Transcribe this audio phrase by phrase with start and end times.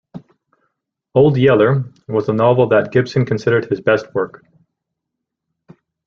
[1.13, 4.43] "Old Yeller" was the novel that Gipson considered his best work.